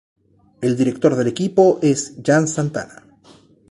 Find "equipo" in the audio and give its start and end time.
1.27-1.77